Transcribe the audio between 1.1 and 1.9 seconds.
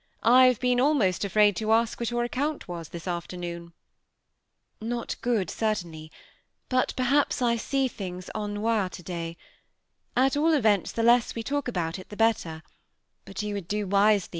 afraid to